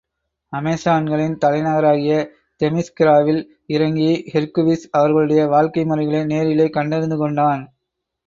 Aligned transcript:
அமெசான்களின் 0.53 1.35
தலைநகராகிய 1.37 2.13
தெமிஸ்கிராவில் 2.61 3.41
இறங்கி, 3.67 4.09
ஹெர்க்குவிஸ் 4.33 4.87
அவர்களுடைய 4.91 5.43
வாழ்க்கை 5.47 5.83
முறைகளை 5.85 6.23
நேரிலே 6.25 6.67
கண்டறிந்துகொண்டான். 6.69 7.63